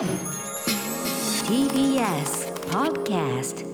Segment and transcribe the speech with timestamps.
[0.00, 0.08] TBS
[2.70, 3.66] Podcast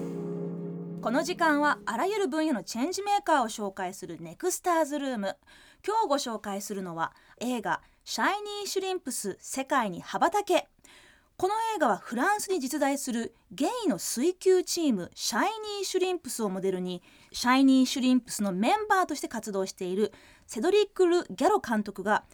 [1.01, 5.37] この時間はあらゆる分野のチェンジメーカーを紹介するネクスターズルーム。
[5.87, 10.67] 今日ご紹介するのは映画シャイニーシュリンプス世界に羽ばたけ。
[11.37, 20.13] この映画はフランスに実在するゲイの水球チームシャイニーシュリンプスをモデルにシャイニーシュリンプスのメンバーとして活動している
[20.49, 22.25] セドリック・ル・ギャロ監督が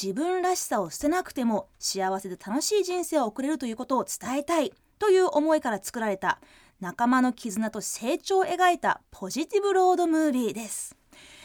[0.00, 6.38] 自分らしさを捨てなくても幸せで楽しい人生を送れるということを伝えたいという思いから作られた
[6.80, 10.96] 仲間の絆と成長を描いたポジティブロードムービーです。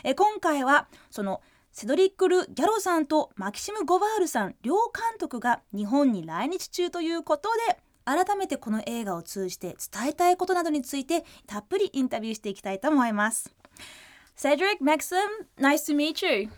[0.03, 1.41] え今回はその
[1.71, 13.53] セドリック・ル・ギャロさんとマキシム・ゴバールさん両監督が日本に来日中ということで改めてこの映画を通じて伝えたいことなどについてたっぷりインタビューしていきたいと思います。
[14.37, 15.17] Cedric, Maxim,
[15.59, 16.49] nice to meet you.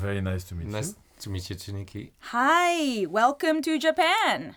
[0.00, 0.96] Very nice to meet Nice
[1.30, 2.10] Tsuniki.
[2.32, 4.52] Hi, welcome to Japan.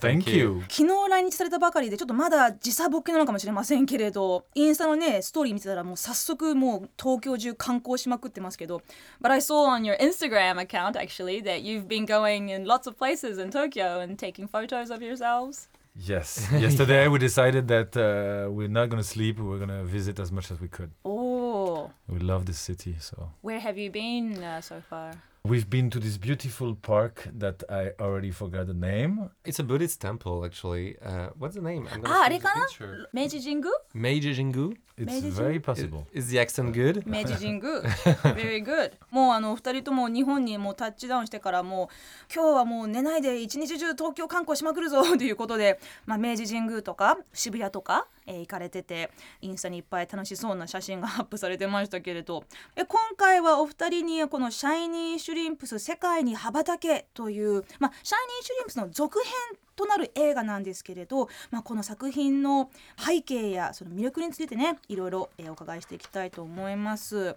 [0.00, 0.62] Thank you.
[0.68, 8.80] 昨日来日されたばかりでちょっとまだ時差ボケなのかもしれませんけれどインスタのねストーリー見てたらもう早速もう東京中観光しまくってますけど
[9.20, 12.96] But I saw on your Instagram account actually that you've been going in lots of
[12.96, 16.50] places in Tokyo and taking photos of yourselves Yes.
[16.52, 19.38] Yesterday we decided that uh, we're not going to sleep.
[19.40, 20.90] We're going to visit as much as we could.
[21.06, 22.96] Oh, We love this city.
[23.00, 25.12] So where have you been uh, so far?
[25.45, 29.29] we've been to this beautiful park that I already forgot the name.
[29.43, 30.97] It's a Buddhist temple, actually.
[31.03, 31.87] Uh, what's the name?
[31.91, 33.07] I'm gonna あ、あ show れ you か the な picture.
[33.13, 34.75] 明治神宮 Meiji Jingu.
[34.98, 36.06] It's very possible.
[36.14, 37.02] Is the accent good?
[37.06, 37.82] 明治神宮
[38.34, 41.90] Very good もうあの二人とも日本にもうタッチダウンしてからも
[42.30, 49.10] う今日はもう寝ないで一日中東京観光しまくるぞということで、まあ、明治神宮とか渋谷とか、えー行かれてて
[49.42, 52.44] インスタにいっぱい楽しそうな写真がアップされてましたけれど
[52.74, 67.36] え今回はお二人にこの「シャイニーシュリンプス世界に羽ばたけ」という、まあ、シャイニーシュリンプスの続編となる映画なんですけれど、まあ、この作品の背景やその魅力についてねいろいろ、お伺いしていきたいと思います。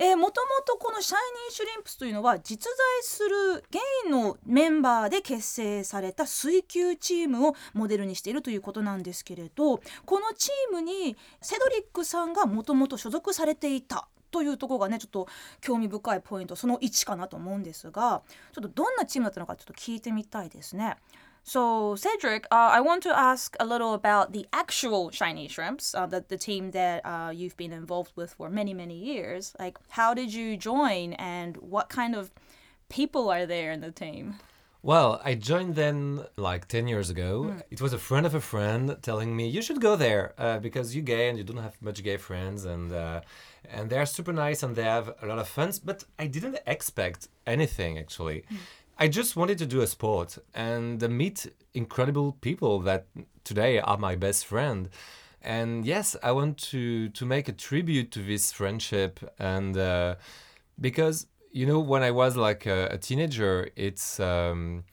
[0.00, 0.30] もとも
[0.66, 15.28] とこのシャイニーシュリンプスというのは実在するゲイのメンバーで結成された水球チームをモデルにしているということなんですけれどこのチームにセドリックさんがもともと所属されていたというところがねちょっと
[15.60, 18.22] 興味深いポイントその1かなと思うんですが
[18.52, 20.96] ちょっとどんなチームだったのかちょっと聞いてみたいですね。
[21.42, 26.24] So, Cedric, uh, I want to ask a little about the actual shiny shrimps, uh, the,
[26.28, 29.54] the team that uh, you've been involved with for many, many years.
[29.58, 32.30] Like, how did you join and what kind of
[32.88, 34.36] people are there in the team?
[34.82, 37.54] Well, I joined them like 10 years ago.
[37.70, 40.94] It was a friend of a friend telling me, you should go there uh, because
[40.94, 42.64] you're gay and you don't have much gay friends.
[42.64, 43.20] And, uh,
[43.68, 45.72] and they're super nice and they have a lot of fun.
[45.84, 48.44] But I didn't expect anything actually.
[49.02, 53.06] I just wanted to do a sport and uh, meet incredible people that
[53.44, 54.90] today are my best friend.
[55.40, 60.16] And yes, I want to to make a tribute to this friendship and uh,
[60.78, 64.84] because you know when I was like a, a teenager, it's um,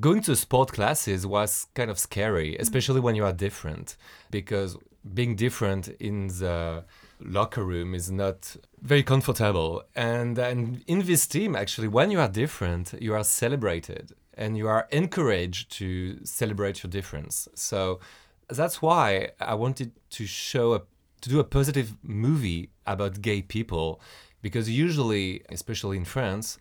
[0.00, 3.96] going to sport classes was kind of scary, especially when you are different,
[4.30, 4.78] because
[5.12, 6.84] being different in the
[7.24, 9.82] locker room is not very comfortable.
[9.94, 14.68] And and in this team, actually, when you are different, you are celebrated and you
[14.68, 17.48] are encouraged to celebrate your difference.
[17.54, 18.00] So
[18.48, 20.82] that's why I wanted to show a
[21.22, 24.00] to do a positive movie about gay people
[24.42, 26.58] because usually especially in France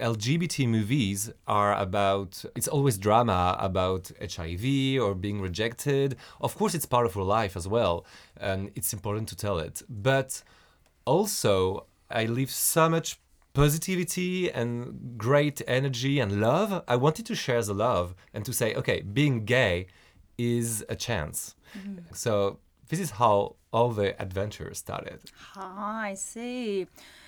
[0.00, 6.16] LGBT movies are about it's always drama about HIV or being rejected.
[6.40, 8.04] Of course it's part of our life as well
[8.36, 9.82] and it's important to tell it.
[9.88, 10.42] But
[11.04, 13.20] also I leave so much
[13.52, 16.82] positivity and great energy and love.
[16.88, 19.86] I wanted to share the love and to say okay being gay
[20.36, 21.54] is a chance.
[21.78, 22.14] Mm-hmm.
[22.14, 25.20] So this is how all the adventure started.
[25.34, 26.86] はい I see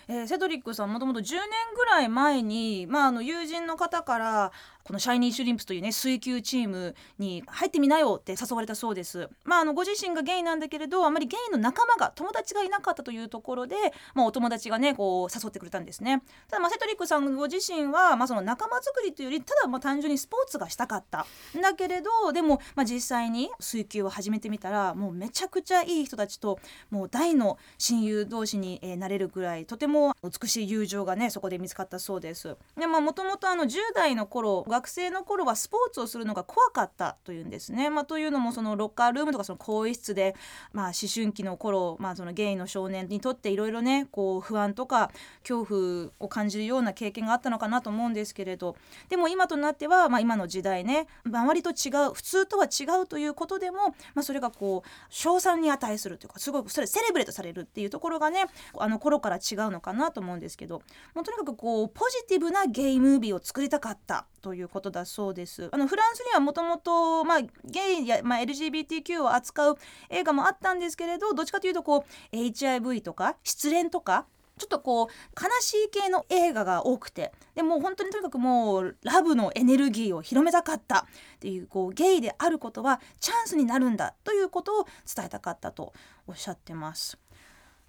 [0.08, 1.40] えーセドリックさんもともと10年
[1.74, 4.52] ぐらい前に、まあ、あの友人の方から
[4.86, 9.28] このシャイニーシュリンプスというね水球チームに入ってみなよって誘われたそうです。
[9.44, 13.74] まあ、あのご自身がゲイなんだけれどあまりゲイの仲間が友達がいなかったというところで、
[14.14, 16.22] まあ、お友達がねこう誘ってくれたんですね。
[16.48, 21.26] ただまあセドリックさんご自身は、まあ、その仲間作りというよりただまあ単純にスポーツがしたかった
[21.58, 32.56] んだけれどでも、まあ、実際に水球を始めてみたらもうめちゃくちゃいい人たちともう大の親友同士に、えなれるぐらいとても美しい友情がねそこで見つかったそうです。
[32.78, 37.88] でまあもともと10代の頃学生の頃はスポーツをするのが怖かったというんですね。
[37.88, 40.34] まあ、というのもそのロッカールームとかその更衣室で、
[40.72, 48.76] まあ、思春期の頃、まあ、そのゲイの少年にとっていろいろねこう不安とか恐怖を感じるような経験があったのかなと思うんですけれど
[49.08, 58.44] でも今となっては、まあ、今の時代ね周りと違う普通とは違うということでも、まあ、それがこう称賛に値するというかすごくそれセレブレートされるっていうところがね
[58.78, 60.82] あの頃から違うのかなと思うんですけど
[61.14, 65.68] もうとにかくこうポジティブなゲイムービーを作りたかったということだそうです。
[65.72, 67.24] あのフランスにはもともと
[67.64, 69.78] ゲイや、まあ、LGBTQ を扱う
[70.10, 74.26] 映画もあったんですけれどどっちかというとこう HIV とか失恋とか
[74.58, 75.08] ちょっとこう
[75.38, 81.04] 悲しい系の映画が多くてでも本当にとにかくもうラブのエネルギーを広めたかったっ
[81.40, 85.92] ていうこうゲイであることはチャンスになるんだということを伝えたかったと
[86.26, 87.18] おっしゃってます。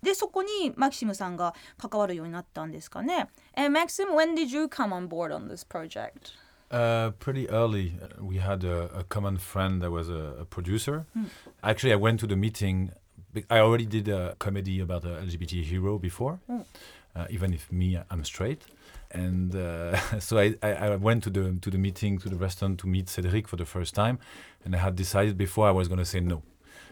[0.02, 3.30] でそこにマキシムさんが関わるようになったんですかね。
[3.56, 6.34] Maxim, when did you come on board on this project?
[6.70, 11.06] Uh, pretty early, uh, we had a, a common friend that was a, a producer.
[11.64, 12.92] Actually, I went to the meeting.
[13.50, 16.40] I already did a comedy about a LGBT hero before,
[17.16, 18.64] uh, even if me, I'm straight.
[19.12, 22.80] And uh, so I, I, I went to the to the meeting to the restaurant
[22.80, 24.20] to meet Cedric for the first time,
[24.66, 26.42] and I had decided before I was going to say no,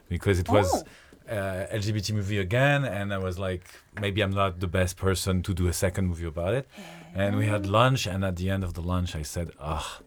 [0.07, 0.83] because it was
[1.29, 1.35] Oh.
[1.35, 3.65] uh, LGBT movie again, and I was like,
[3.99, 6.67] maybe I'm not the best person to do a second movie about it.
[7.17, 10.01] And we had lunch, and at the end of the lunch, I said, ah,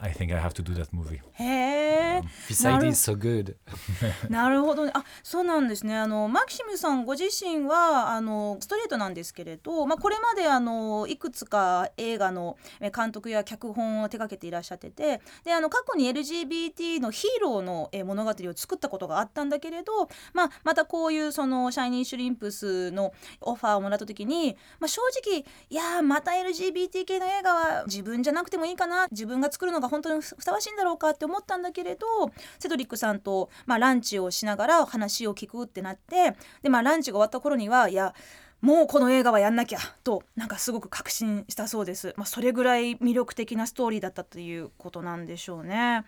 [0.00, 1.20] I think I have to do that movie.
[1.34, 2.22] へえ。
[2.48, 3.56] This なる idea is so good.
[4.30, 4.92] なるほどね。
[4.94, 5.96] あ、そうなんですね。
[5.96, 32.06] あのマキシムさんご自身はあのストレートなんですけれど、まあこれまであのいくつか映画のえ監督や脚本を手掛けていらっしゃってて、であの過去に LGBT のヒーローのえ物語を作ったことがあったんだけれど、まあまたこういうそのシャイニーシュリンプスのオファーをもらった時に、まあ正直いやーまた LGBT 系の映画は自分じゃなくてもいいかな、自分が作るのが本当にふさわしいんだろうかって思ったんだけれど、
[32.58, 38.14] セドリックさんと、まあ、ランチをしながら話を聞くってなってで、まあ、ランチが終わった頃にはいや
[38.60, 46.04] もうこの映画はやんなきゃとなんかすごく確信したそうです、まあ、それぐらい魅力的なストーリーだったということなんでしょうね。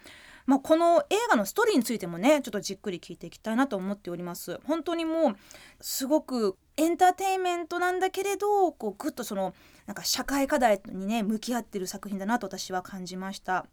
[0.50, 4.58] まあ、この映画のストーリーについてもねちょっとじっくり聞いていきたいなと思っております。
[4.64, 5.36] 本当にもう
[5.80, 9.54] すごくエンターテインメントなんだけれどこうぐっとその
[9.86, 13.66] なんか社会課題にね向き合ってる作品だなと私は感じました。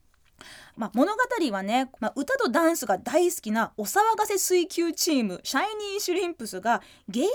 [0.75, 1.19] まあ、物語
[1.51, 7.29] はね、まあ、歌とダンスが大好きなお騒がせ水球チームシャイニーシュリンプスがゲイゲ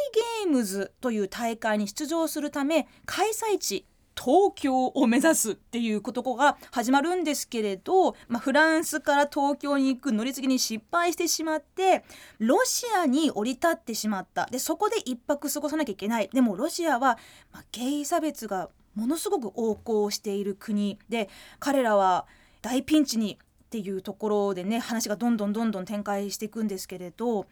[0.46, 3.86] ームズという大会に出場するため開催地
[4.16, 12.04] 東京を目指すっていうことが始まるんですけれど、まあ、フランスから東京に行く乗り継ぎに失敗してしまって
[12.38, 14.46] ロシアに降り立ってしまった。
[14.46, 16.28] でそこで一泊過ごさなきゃいけない。
[16.32, 17.18] でもロシアは、
[17.52, 21.28] まあ、ゲイ差別がものすごく横行している国で
[21.58, 22.26] 彼らは
[22.60, 27.46] 大ピンチにっていうところでね話がどんどんどんどん展開していくんですけれど、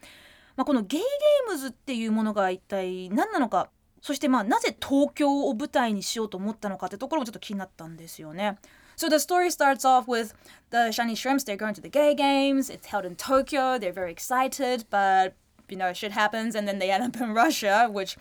[0.55, 3.69] まあ、このゲイゲームズっていうものが一体何なのか
[4.00, 8.58] そしてまあなぜ東京を舞台にしようと思ったのかってところもちょっと気になったんですよね。
[8.96, 10.32] So the story starts off with
[10.70, 11.44] the shiny shrimps.
[11.44, 12.70] They're going to the gay games.
[12.70, 13.78] It's held in Tokyo.
[13.78, 15.34] They're very excited, but
[15.68, 18.16] you know shit happens, and then they end up in Russia, which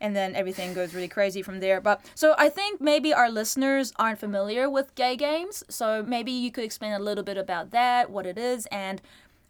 [0.00, 1.80] and then everything goes really crazy from there.
[1.80, 6.50] But so I think maybe our listeners aren't familiar with gay games, so maybe you
[6.50, 9.00] could explain a little bit about that, what it is, and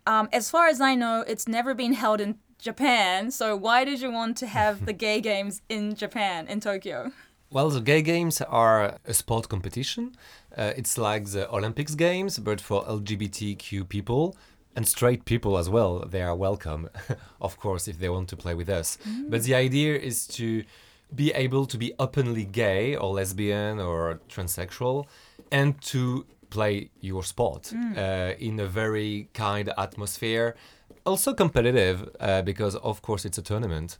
[0.06, 3.31] um, as far as I know, it's never been held in Japan.
[3.31, 7.11] So why did you want to have the gay games in Japan, in Tokyo?
[7.51, 10.15] Well, the gay games are a sport competition.
[10.57, 14.35] Uh, it's like the Olympics games, but for LGBTQ people
[14.75, 15.99] and straight people as well.
[15.99, 16.89] They are welcome,
[17.41, 18.97] of course, if they want to play with us.
[19.29, 20.63] But the idea is to
[21.13, 25.05] be able to be openly gay or lesbian or transsexual
[25.51, 30.55] and to play your sport uh, in a very kind atmosphere
[31.05, 33.97] also competitive uh, because of course it's a tournament.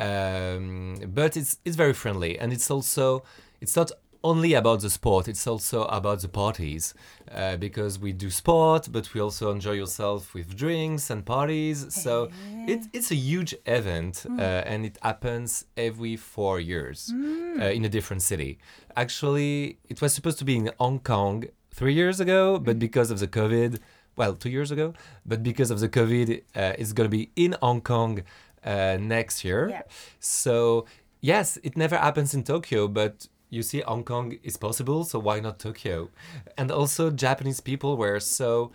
[0.00, 3.22] Um, but it's it's very friendly and it's also
[3.60, 3.90] it's not
[4.24, 6.92] only about the sport it's also about the parties
[7.32, 11.86] uh, because we do sport but we also enjoy yourself with drinks and parties.
[11.94, 12.28] So
[12.66, 17.12] it, it's a huge event uh, and it happens every four years
[17.60, 18.58] uh, in a different city.
[18.96, 23.20] Actually it was supposed to be in hong kong three years ago but because of
[23.20, 23.78] the covid
[24.18, 24.92] well, two years ago,
[25.24, 28.22] but because of the COVID, uh, it's going to be in Hong Kong
[28.64, 29.68] uh, next year.
[29.70, 29.82] Yeah.
[30.18, 30.84] So,
[31.20, 35.40] yes, it never happens in Tokyo, but you see, Hong Kong is possible, so why
[35.40, 36.10] not Tokyo?
[36.58, 38.72] And also, Japanese people were so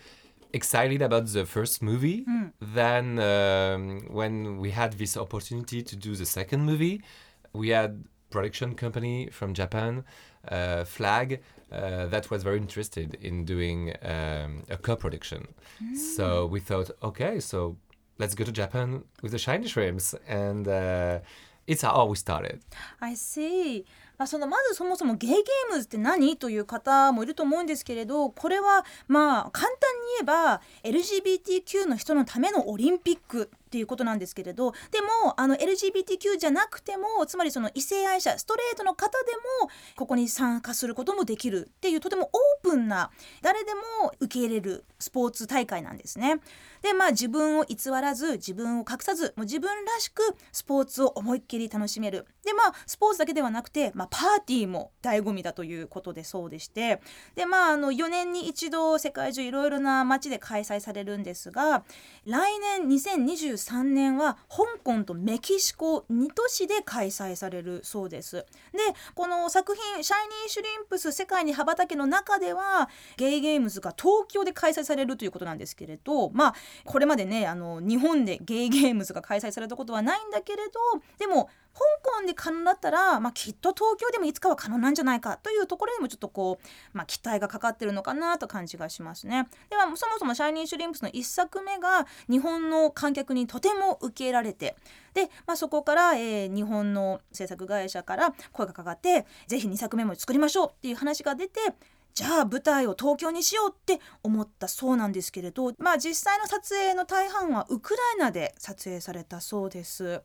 [0.53, 2.25] excited about the first movie.
[2.59, 7.03] Then, um, when we had this opportunity to do the second movie,
[7.53, 10.03] we had production company from Japan,
[10.84, 15.48] Flag, uh, that was very interested in doing um, a co-production.
[15.94, 17.76] So we thought, okay, so
[18.18, 21.20] let's go to Japan with the shiny shrimps, and uh,
[21.66, 22.60] it's how we started.
[23.00, 23.84] I see
[24.18, 39.31] まあ、そのまずそもそもゲイゲームズって何という方もいると思うんですけれどこれはまあ簡単に言えば LGBTQ の人のためのオリンピック っていうことなんですけれどでもあの LGBTQ じゃなくてもつまりその異性愛者ストレートの方で
[39.63, 43.09] もここに参加することもできるっていうとてもオープンな
[43.41, 43.81] 誰でも
[44.19, 46.39] 受け入れるスポーツ大会なんですね。
[46.83, 57.01] でまあ自分を偽らず自分を隠さずもう自分らしくスポーツを思いっきり楽しめるでまあスポーツだけではなくて、まあ、パーティーも醍醐味だということでそうでして
[57.35, 61.85] でまああの4年に一度世界中いろいろな街で開催されるんですが
[62.25, 68.37] 来年2023 3年は香港とメキシコ2都市で開催されるそうです。
[68.37, 68.45] で
[69.15, 76.55] この作品「シャイニー・シュリンプス世界に羽ばたけ」の中ではゲイゲームズが東京で開催されるということなんですけれどまあ
[76.85, 80.79] これまでねあの日本でゲイゲームズが開催されたことはないんだけれど
[81.17, 89.47] でも香港で可能だったら、まあ、きっと東京でもいつかは可能なんじゃないかというところにもちょっとこう、まあ、期待がかかってるのかなと感じがしますね。
[89.69, 94.75] ではそもそも「シャイニー・シュリンプス」の1作目が日本の観客にとても受け入れられて
[95.13, 101.59] で、まあ、そこから、えー日本の制作会社から声がかかってぜひ2作目も作りましょうっていう話が出て
[102.13, 110.21] じゃあ舞台を東京にしようって思ったそうなんですけれどまあ実際の撮影の大半はウクライナで撮影されたそうです。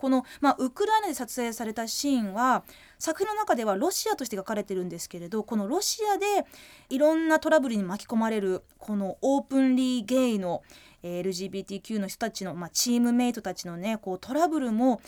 [0.00, 2.64] この、まあ、ウクライナで撮影されたシーンは
[2.98, 6.46] 作品の中ではロシアとして描かれてるんですけれどこのロシアで
[6.88, 10.62] いろんなトラブルに巻き込まれるこのオープンリーゲイの
[11.02, 15.02] LGBTQ の人たちの、まあ、チームメイトたちのねこうトラブルも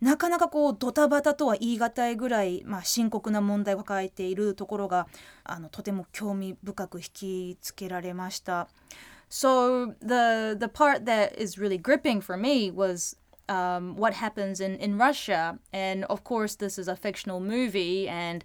[0.00, 5.06] なかなかこうドタバタとは言い難いぐらい、まあ、深刻な問題を抱えているところが
[5.44, 8.66] あのとても興味深く引きつけられました。
[9.30, 13.16] So the the part that is really gripping for me was
[13.52, 18.44] um, what happens in, in Russia, and of course this is a fictional movie, and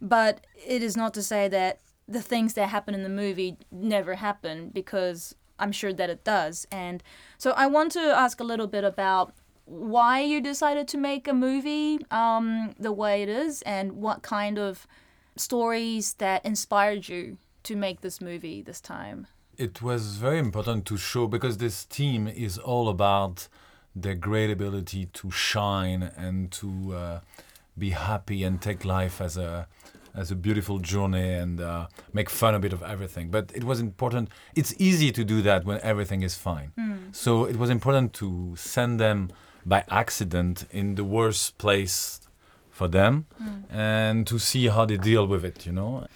[0.00, 0.34] but
[0.76, 1.74] it is not to say that
[2.16, 6.66] the things that happen in the movie never happen because I'm sure that it does.
[6.70, 7.02] And
[7.38, 9.34] so I want to ask a little bit about
[9.64, 14.56] why you decided to make a movie um, the way it is, and what kind
[14.58, 14.86] of
[15.36, 17.36] stories that inspired you
[17.68, 19.26] to make this movie this time.
[19.66, 23.48] It was very important to show because this team is all about
[23.96, 27.20] their great ability to shine and to uh,
[27.78, 29.66] be happy and take life as a
[30.14, 33.28] as a beautiful journey and uh, make fun a bit of everything.
[33.30, 34.30] But it was important.
[34.54, 36.72] It's easy to do that when everything is fine.
[37.12, 39.30] So it was important to send them
[39.66, 42.20] by accident in the worst place
[42.70, 43.26] for them
[43.70, 45.66] and to see how they deal with it.
[45.66, 46.06] You know.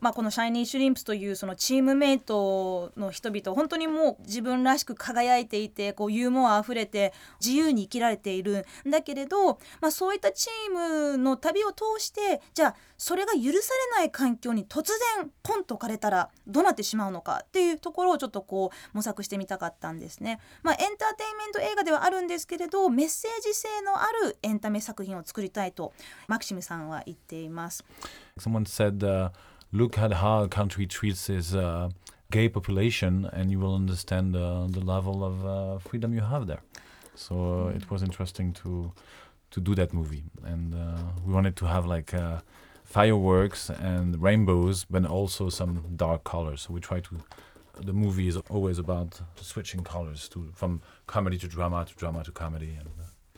[0.00, 13.52] まあ、このシャイニー・シュリンプスというそのチームメイトの人々本当にもう自分らしく輝いていてこうユーモアあふれて自由に生きられているんだけれど、まあ、そういったチームの旅を通してじゃあそれが許され
[13.96, 14.84] ない環境に突
[15.16, 20.38] 然ポンと置かれたらどうなってしまうのかっていうところをちょっとこう模索してみたかったんですね。
[20.62, 25.92] まあ、エンターテインメント映画ではあるんですけれどメッセージ性のあるエンタメ作品を作りたいと
[26.28, 27.84] マキシムさんは言っています。
[28.38, 29.30] Someone said, uh,
[29.72, 31.90] "Look at how a country treats its uh,
[32.30, 36.62] gay population, and you will understand uh, the level of uh, freedom you have there."
[37.14, 37.34] So
[37.68, 38.92] uh, it was interesting to
[39.50, 42.14] to do that movie, and uh, we wanted to have like
[42.84, 46.62] fireworks and rainbows, but also some dark colors.
[46.62, 47.16] So we try to.
[47.82, 52.32] The movie is always about switching colors to from comedy to drama to drama to
[52.32, 52.88] comedy, and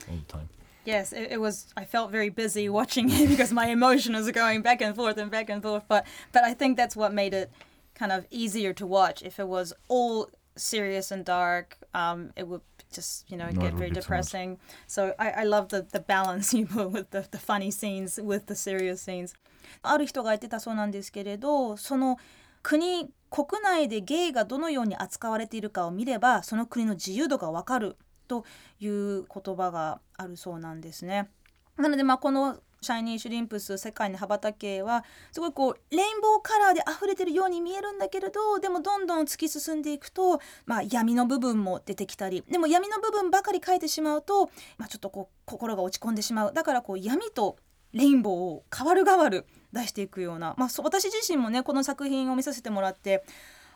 [0.09, 0.49] all the time.
[0.84, 1.66] Yes, it, it was.
[1.76, 5.30] I felt very busy watching it because my emotions are going back and forth and
[5.30, 5.84] back and forth.
[5.88, 7.50] But but I think that's what made it
[7.94, 9.22] kind of easier to watch.
[9.22, 13.54] If it was all serious and dark, um, it would just you know No, it
[13.60, 14.04] get would very be too much.
[14.04, 14.58] depressing.
[14.86, 18.46] So I, I love the the balance you put with the the funny scenes with
[18.46, 19.34] the serious scenes.
[19.82, 22.16] ある人が言ってたそうなんですけれど、その
[22.62, 27.96] 国国内でゲイがどのように扱われているかを見れば、その国の自由度がわかる
[28.27, 28.45] と
[28.79, 31.29] いう言葉があるそうなんですね。
[31.77, 47.57] なのでまあこのシャイニーシュリンプス世界に羽ばたけはすごいこうレインボーカラーで溢れてるように見えるんだけれどでもどんどん突き進んでいくと、まあ、闇の部分も出てきたりでも闇の部分ばかり描いてしまうと、まあ、ちょっとこう心が落ち込んでしまうだからこう闇と
[47.93, 53.23] レインボーを変わる変わる出していくような、まあ、私自身もねこの作品を見させてもらって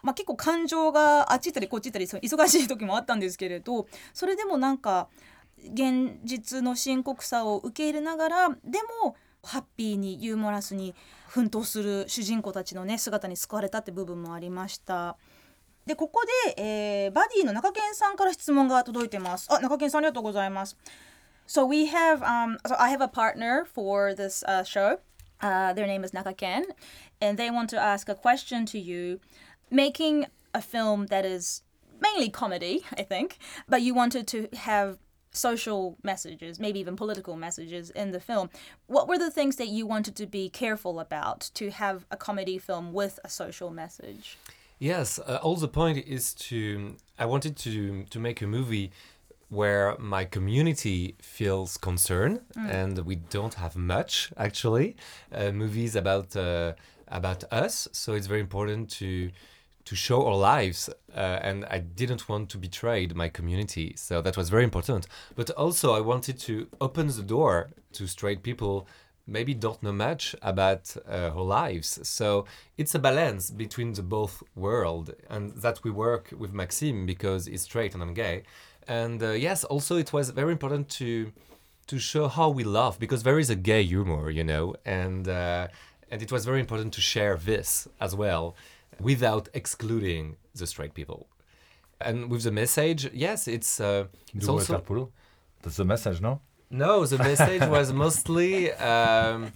[0.08, 5.10] まあ、結構感情があっち行ったりこっち行ったり忙しい時もあったんですけれどそれでもなんか
[5.74, 10.96] 現実の深刻さを受け入れながらでもハッピーにユーモラスに
[11.28, 15.18] 奮闘する主人公たちのね姿に救われたって部分もありました。
[15.86, 16.22] でここ
[16.56, 19.48] で、えーバディの中堅さんから質問が届いてます。
[19.50, 20.78] あ中堅さんありがとうございます。
[21.48, 25.00] So we have um so I have a partner for this uh, show.
[25.40, 26.64] Uh, their name is Nakaken,
[27.22, 29.20] and they want to ask a question to you.
[29.70, 31.64] Making a film that is
[32.00, 34.98] mainly comedy, I think, but you wanted to have
[35.32, 38.50] social messages, maybe even political messages in the film.
[38.88, 42.58] What were the things that you wanted to be careful about to have a comedy
[42.58, 44.38] film with a social message?
[44.80, 46.96] Yes, uh, all the point is to.
[47.18, 48.92] I wanted to to make a movie
[49.50, 54.96] where my community feels concerned, and we don't have much actually
[55.32, 56.74] uh, movies about uh,
[57.08, 57.88] about us.
[57.92, 59.32] So it's very important to
[59.88, 63.94] to show our lives, uh, and I didn't want to betray my community.
[63.96, 65.08] So that was very important.
[65.36, 68.88] But also, I wanted to open the door to straight people
[69.28, 72.00] maybe don't know much about uh, our lives.
[72.04, 72.46] So
[72.78, 77.64] it's a balance between the both world, and that we work with Maxime because he's
[77.64, 78.44] straight and I'm gay.
[78.88, 81.32] And uh, yes, also it was very important to
[81.88, 85.68] to show how we love because there is a gay humor, you know, and uh,
[86.12, 88.56] and it was very important to share this as well,
[89.00, 91.28] without excluding the straight people.
[92.00, 95.12] And with the message, yes, it's uh, it's Do also water
[95.62, 96.42] That's the message, no?
[96.70, 99.54] no, the message was mostly um,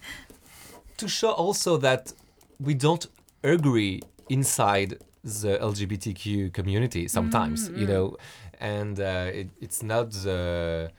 [0.97, 2.13] to show also that
[2.59, 3.05] we don't
[3.43, 8.17] agree inside the LGBTQ community sometimes, you know,
[8.59, 10.91] and uh, it, it's not the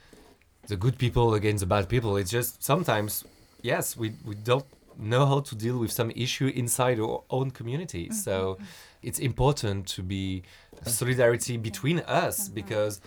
[0.68, 2.16] the good people against the bad people.
[2.16, 3.24] It's just sometimes,
[3.62, 4.66] yes, we we don't
[4.98, 8.04] know how to deal with some issue inside our own community.
[8.04, 8.14] Mm-hmm.
[8.14, 8.64] So mm-hmm.
[9.02, 10.42] it's important to be
[10.84, 12.54] solidarity between us mm-hmm.
[12.54, 13.00] because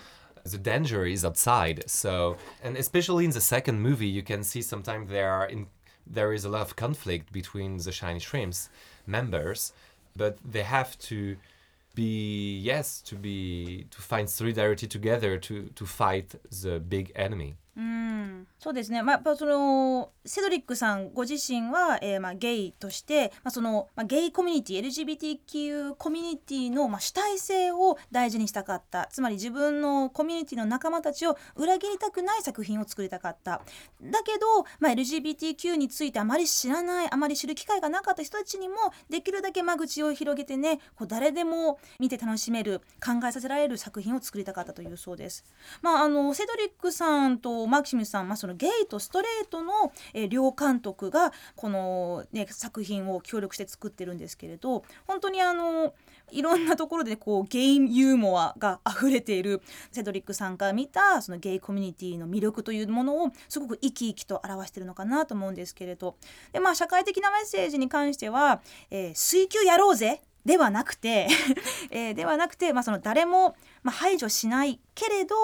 [0.44, 1.84] the danger is outside.
[1.88, 5.66] So and especially in the second movie, you can see sometimes there are in
[6.06, 8.68] there is a lot of conflict between the Shiny Shrimps
[9.06, 9.72] members,
[10.14, 11.36] but they have to
[11.94, 17.56] be yes to be to find solidarity together to to fight the big enemy.
[18.58, 29.08] そうですね、まあ、やっぱそのセドリックさんご自身は、えーまあ、ゲイとして、まあそのまあ、ゲイコミュニティ LGBTQ コミュニティの、まあ、主体性を大事にしたかった。
[29.12, 33.60] つまり自分のコミュニティの仲間たちを裏切りたくない作品を作りたかった。
[34.02, 38.76] だけど、まあ、LGBTQ についてあまり知らないあまり知る機会がなかった人たちにも
[39.10, 45.44] できるだけ間口を広げてねこう誰でも見て楽しめる考えさせられる作品を作りたかったというそうです。
[45.82, 55.94] まあ、あのセドリックさんとマキシムさん、まあ、そのゲイとストレートの、え両監督がこの、ね、作品を協力して作ってるんですけれど本当にあの
[56.30, 66.16] いろんなところでこうゲイユーモアが溢れているセドリックさんから見たそのゲイコミュニティの魅力というものをすごく生き生きと表してるのかなと思うんですけれど
[66.52, 71.26] で、まあ、社会的なメッセージに関しては「えー水球やろうぜ!」ではなくて、
[71.90, 75.34] えーではなくて、まあ、その誰も、まあ、排除しないけれど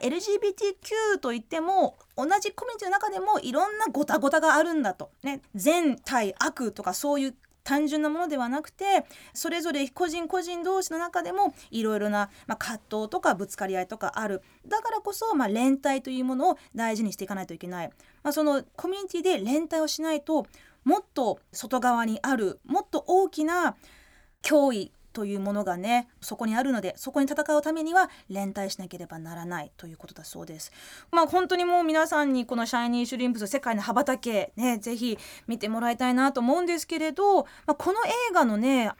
[0.00, 14.42] LGBTQ といっても同じコミュニティの中でもいろんなごたごたがあるんだと、ね、善対悪とかそういう単純なものではなくてそれぞれ個人個人同士の中でもいろいろな、まあ、葛藤とかぶつかり合いとかある。
[14.66, 17.90] だからこそ、まあ、連帯というものを大事にしていかないといけない、
[18.22, 20.46] まあ、そのコミュニティで連帯をしないと
[20.84, 23.76] もっと外側にあるもっと大きな
[24.42, 30.72] 脅威というものがねそこにあるのでそこに戦うためには連帯しなければならないということだそうです。
[31.10, 38.92] まあ本当にもう皆さんにこの「シャイニーシュリンプス世界の羽ばたけ」ねぜひ見てもらいたいなと思うんですけれど、まあ、この映画のね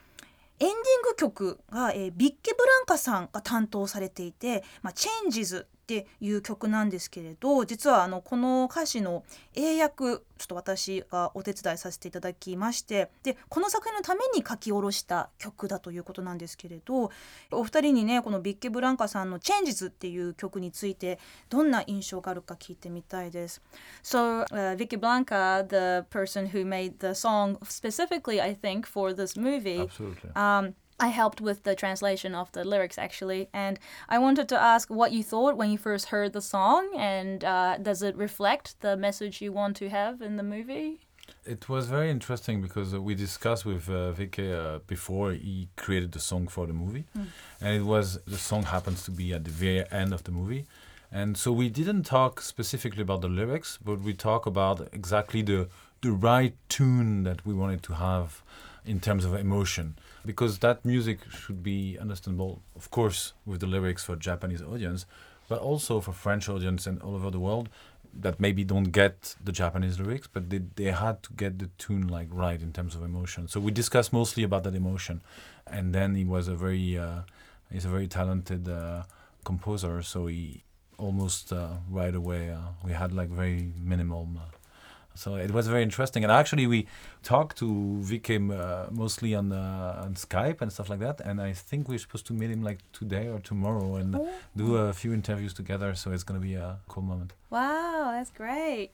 [0.58, 9.24] エンディング曲が、えービッケ・ブランカさんが担当されていて「まあ、Changes」っていう曲なんですけれど実はあのこの歌詞の
[9.54, 17.10] 英訳ちょっと私がお手伝いさせていただきましてでこの作品のために書き下ろした曲だということなんですけれど
[17.50, 23.60] お二人にねこのビッケ・ブランカさんの「Changes」っていう曲についてどんな印象があるか聞いてみたいです。
[24.02, 30.32] So、uh, Vicky Blanca, the person who made the song specifically, I think, for this movie, Absolutely.
[30.34, 34.90] um, I helped with the translation of the lyrics actually, and I wanted to ask
[34.90, 38.96] what you thought when you first heard the song, and uh, does it reflect the
[38.96, 41.00] message you want to have in the movie?
[41.46, 46.12] It was very interesting because uh, we discussed with uh, Vicky uh, before he created
[46.12, 47.04] the song for the movie,
[47.60, 50.66] and it was the song happens to be at the very end of the movie,
[51.10, 55.68] and so we didn't talk specifically about the lyrics, but we talk about exactly the
[56.02, 58.42] the right tune that we wanted to have
[58.84, 64.04] in terms of emotion because that music should be understandable, of course, with the lyrics
[64.04, 65.06] for Japanese audience,
[65.48, 67.68] but also for French audience and all over the world
[68.12, 72.08] that maybe don't get the Japanese lyrics, but they, they had to get the tune
[72.08, 73.48] like right in terms of emotion.
[73.48, 75.22] So we discussed mostly about that emotion,
[75.66, 77.20] and then he was a very uh,
[77.70, 79.04] he's a very talented uh,
[79.44, 80.02] composer.
[80.02, 80.64] So he
[80.98, 84.28] almost uh, right away uh, we had like very minimal.
[85.12, 86.86] Uh, so it was very interesting, and actually we
[87.22, 87.66] talked to
[88.02, 91.20] Vikim uh, mostly on uh, on Skype and stuff like that.
[91.20, 94.16] And I think we're supposed to meet him like today or tomorrow and
[94.56, 95.94] do a few interviews together.
[95.94, 97.32] So it's gonna be a cool moment.
[97.50, 98.90] Wow, that's great.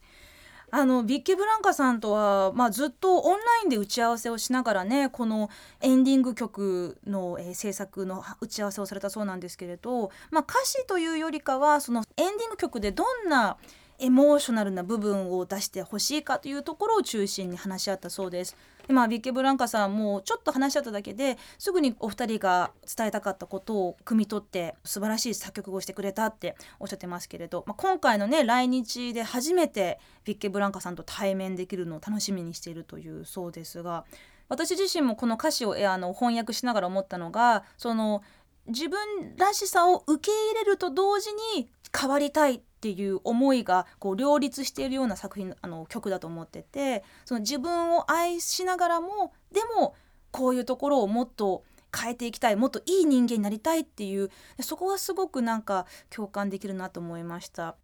[0.69, 5.49] あのビッケ・ブランカさんとは、まあ、ずっとオンラインで打ち合わせをしながらねこの
[5.79, 13.55] エンディング曲の、えー制作の打ち合わせをされたそうなんですけれど、まあ、歌詞というよりかはそのエンディング曲でどんな
[13.99, 18.55] エモーショナルな部分を出してほしいかというところを中心に話し合ったそうです。
[18.87, 34.05] でまあ、ビッケ・ブランカさんもちょっと話し合っただけですぐにお二人が伝えたかったことを汲み取って素晴らしい作曲をしてくれたっておっしゃってますけれど、まあ、今回のね来日で初めてビッケ・ブランカさんと対面できるのを楽しみにしているというそうですが
[34.47, 38.23] 私自身もこの歌詞をあの翻訳しながら思ったのがその
[38.67, 49.95] 自分らしさを受け入れると同時に変わりたいっていう思いがこう両立しているような作品あの曲だと思っててその自分を愛しながらもでも
[50.31, 51.63] こういうところをもっと
[51.95, 57.75] 変えていきたいもっといい人間になりたいっていうそこがすごくなんか共感できるなと思いました。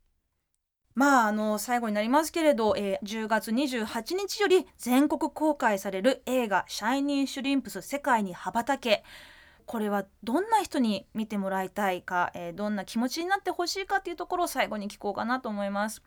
[0.93, 9.03] まああの最後になりますけれど、えー10月28日より全国公開される映画「シャイニー・シュリンプス世界に羽ばたけ」
[9.66, 16.02] これはどんな人に見てもらいたいか、えーどんな気持ちになってほしいかっていうところを最後に聞こうかなと思います。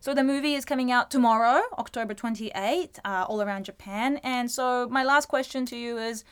[0.00, 4.18] So the movie is coming out tomorrow, October 28th, uh, all around Japan.
[4.24, 6.24] And so my last question to you is,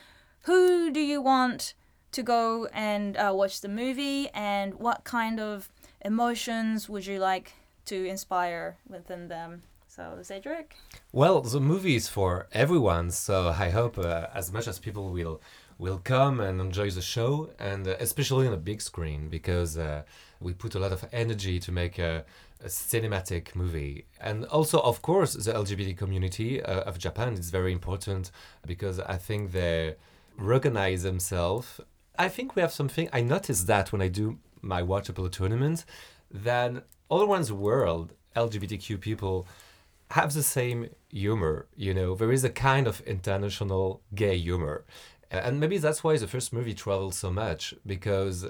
[0.45, 1.75] who do you want
[2.11, 5.69] to go and uh, watch the movie, and what kind of
[6.03, 7.53] emotions would you like
[7.85, 9.61] to inspire within them?
[9.87, 10.75] So Cedric.
[11.13, 15.39] Well, the movie is for everyone, so I hope uh, as much as people will
[15.78, 20.02] will come and enjoy the show, and uh, especially on a big screen because uh,
[20.40, 22.24] we put a lot of energy to make a,
[22.64, 27.72] a cinematic movie, and also, of course, the LGBT community uh, of Japan is very
[27.72, 28.30] important
[28.66, 29.96] because I think they
[30.38, 31.80] recognize themselves.
[32.18, 33.08] I think we have something.
[33.12, 35.84] I noticed that when I do my water polo tournament,
[36.30, 39.46] that all around the world, LGBTQ people
[40.10, 41.66] have the same humor.
[41.76, 44.84] You know, there is a kind of international gay humor.
[45.30, 48.46] And maybe that's why the first movie traveled so much because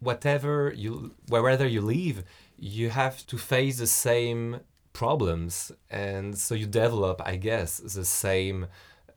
[0.00, 2.24] whatever you, wherever you live,
[2.58, 4.60] you have to face the same
[4.92, 5.72] problems.
[5.90, 8.66] And so you develop, I guess, the same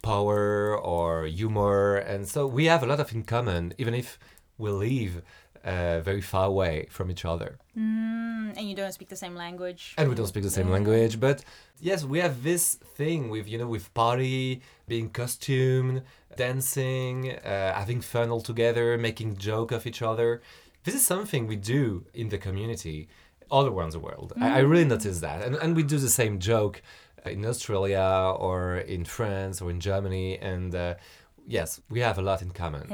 [0.01, 1.95] power or humor.
[1.95, 4.19] And so we have a lot of in common, even if
[4.57, 5.21] we live
[5.63, 7.57] uh, very far away from each other.
[7.77, 9.93] Mm, and you don't speak the same language.
[9.97, 11.43] and we don't speak the same language but
[11.79, 16.01] yes we have this thing with you know with party being costumed
[16.35, 20.41] dancing uh, having fun all together making joke of each other.
[20.85, 23.07] This is something we do in the community
[23.49, 24.33] all around the world.
[24.39, 25.43] I, I really notice that.
[25.45, 26.81] And, and we do the same joke
[27.25, 30.95] in australia or in france or in germany and uh,
[31.47, 32.87] yes we have a lot in common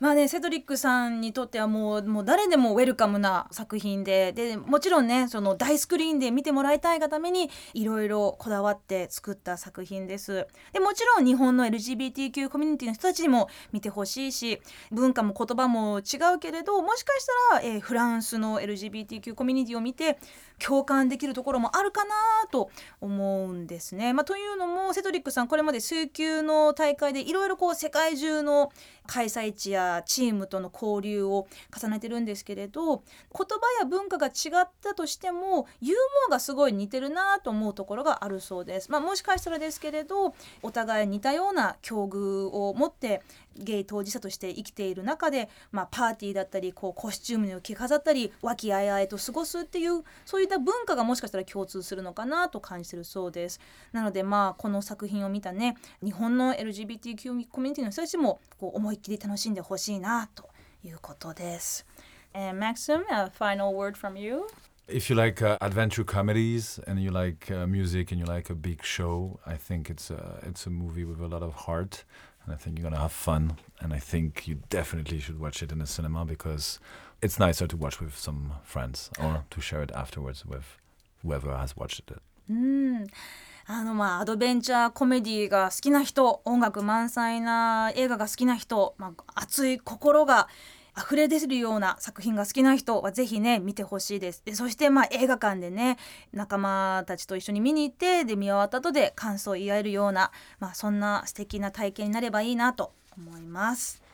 [0.00, 10.46] まあねセドリックさんにとってはもうもう誰でもウェルカムな作品ででもちろんねその大スクリーンで見てもらいたいがためにいろいろこだわって作った作品です。
[10.72, 14.60] でもちろん日本の LGBTQ コミュニティの人たちにも見てほしいし
[14.90, 20.18] 文化も言葉も違うけれどもしかしたら、えーフランスの LGBTQ コミュニティを見て
[20.64, 22.14] 共感できるところもあるかな
[22.52, 22.70] と
[23.00, 24.12] 思うんですね。
[24.12, 28.70] まあ、というのもセドリックさんこれまで数球の大会でいろいろこう世界中の
[29.06, 33.44] 開催地やチームとの交流を重ねてるんですけれど言葉
[33.80, 34.30] や文化が違
[34.62, 38.90] ったとしてもユーモアがすごい似てるなと思うところがあるそうです。
[38.90, 43.22] まあ、もしかしたらですけれどお互い似たような境遇を持って
[43.56, 53.60] ゲイ当事者として生きている中で、まあ、パーティーだったりこうコスチュームを着飾ったり和気あいあいと過ごすっていうそういった文化がもしかしたら共通するのかなと感じてるそうです。
[53.92, 60.48] なのでまあこの作品を見たね日本の LGBTQ コミュニティの人たちもこう思いっきり楽しんでほしいなと
[60.84, 61.86] いうことです。
[62.32, 64.46] And Maxim, a final word from you.
[64.86, 68.54] If you like uh, adventure comedies and you like uh, music and you like a
[68.54, 72.04] big show, I think it's a it's a movie with a lot of heart,
[72.44, 73.56] and I think you're gonna have fun.
[73.80, 76.80] And I think you definitely should watch it in a cinema because
[77.22, 80.64] it's nicer to watch with some friends or to share it afterwards with
[81.22, 82.20] whoever has watched it.
[82.48, 83.06] うん
[83.66, 90.48] あのまあアドベンチャーコメディが好きな人音楽満載な映画が好きな人、まあ、熱い心が
[90.98, 94.42] 溢れ出るような作品が好きな人はぜひね見てほしいです。
[94.44, 95.96] でそしてまあ映画館でね
[96.32, 104.09] 仲間たちと一緒に見に行ってで見終わった後で感想を言い合えるような、まあ、そんな素敵な体験になればいいなと思います。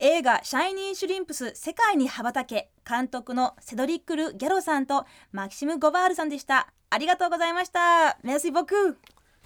[0.00, 6.72] 映画「シャイニー・シュリンプス世界に羽ばたけ」監督のセドリック・ル・ギャロさんとマキシム・ゴバールさんでした。
[6.90, 8.16] ありがとうございました。
[8.22, 8.96] メルシボク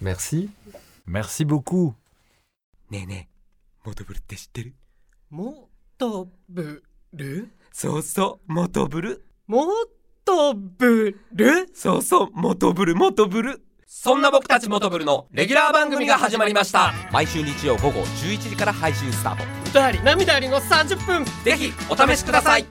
[0.01, 0.49] Merci.
[1.07, 1.93] Merci beaucoup.
[2.89, 4.75] ねえねえモトブルって知ってる？
[5.29, 9.25] もとぶるそうそうモトブル。
[9.47, 9.65] も
[10.23, 13.65] とぶるそうそうモトブルモトブル。
[13.87, 16.93] そんな僕たちモトブルのレギュラー番組が始まりました。
[17.11, 21.25] 毎週日曜午後11時から配信スタート歌あり涙ありの30分。
[21.43, 22.65] ぜひお試しください。